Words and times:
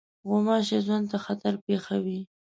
غوماشې 0.27 0.77
ژوند 0.85 1.05
ته 1.11 1.17
خطر 1.25 1.53
پېښوي. 1.65 2.19